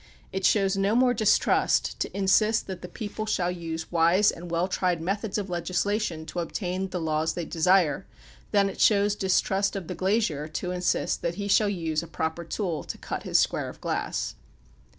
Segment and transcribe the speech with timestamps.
[0.31, 4.67] It shows no more distrust to insist that the people shall use wise and well
[4.67, 8.07] tried methods of legislation to obtain the laws they desire
[8.49, 12.43] than it shows distrust of the glazier to insist that he shall use a proper
[12.43, 14.33] tool to cut his square of glass.